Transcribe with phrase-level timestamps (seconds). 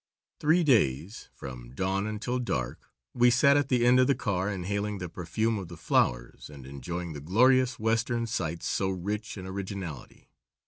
[0.39, 4.97] Three days, from dawn until dark, we sat at the end of the car inhaling
[4.97, 10.31] the perfume of the flowers and enjoying the glorious Western sights so rich in originality.